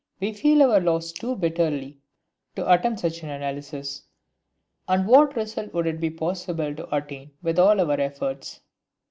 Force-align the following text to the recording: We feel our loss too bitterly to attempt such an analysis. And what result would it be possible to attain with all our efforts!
We 0.19 0.33
feel 0.33 0.63
our 0.63 0.79
loss 0.79 1.11
too 1.11 1.35
bitterly 1.35 1.99
to 2.55 2.73
attempt 2.73 3.01
such 3.01 3.21
an 3.21 3.29
analysis. 3.29 4.01
And 4.87 5.05
what 5.05 5.35
result 5.35 5.75
would 5.75 5.85
it 5.85 5.99
be 5.99 6.09
possible 6.09 6.73
to 6.73 6.95
attain 6.95 7.33
with 7.43 7.59
all 7.59 7.79
our 7.79 7.99
efforts! 8.01 8.61